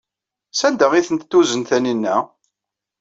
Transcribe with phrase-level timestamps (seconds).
[0.51, 2.15] Sanda ay tent-tuzen Taninna?